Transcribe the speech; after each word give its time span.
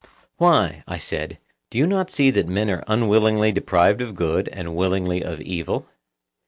Why, 0.37 0.83
I 0.87 0.97
said, 0.97 1.37
do 1.69 1.77
you 1.77 1.85
not 1.85 2.09
see 2.09 2.31
that 2.31 2.47
men 2.47 2.71
are 2.71 2.83
unwillingly 2.87 3.51
deprived 3.51 4.01
of 4.01 4.15
good, 4.15 4.47
and 4.49 4.75
willingly 4.75 5.21
of 5.23 5.39
evil? 5.41 5.85